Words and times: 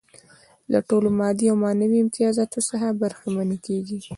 له 0.71 0.79
ټولو 0.89 1.07
مادي 1.19 1.45
او 1.51 1.57
معنوي 1.63 1.99
امتیازاتو 2.01 2.59
څخه 2.69 2.87
برخمنې 3.01 3.57
کيږي. 3.65 3.99